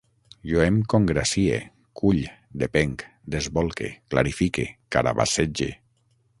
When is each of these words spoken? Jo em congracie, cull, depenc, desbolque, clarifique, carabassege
Jo 0.51 0.61
em 0.67 0.77
congracie, 0.93 1.59
cull, 2.01 2.23
depenc, 2.63 3.05
desbolque, 3.37 3.93
clarifique, 4.15 4.69
carabassege 4.97 5.73